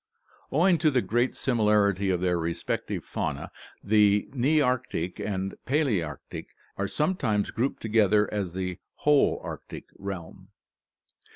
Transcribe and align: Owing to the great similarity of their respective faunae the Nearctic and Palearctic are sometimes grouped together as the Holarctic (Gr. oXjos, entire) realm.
Owing 0.51 0.79
to 0.79 0.89
the 0.89 1.03
great 1.03 1.35
similarity 1.35 2.09
of 2.09 2.21
their 2.21 2.39
respective 2.39 3.05
faunae 3.05 3.49
the 3.83 4.27
Nearctic 4.33 5.19
and 5.19 5.53
Palearctic 5.67 6.47
are 6.75 6.87
sometimes 6.87 7.51
grouped 7.51 7.83
together 7.83 8.27
as 8.33 8.53
the 8.53 8.79
Holarctic 9.05 9.59
(Gr. 9.67 9.75
oXjos, 9.75 9.75
entire) 9.75 9.85
realm. 9.99 10.47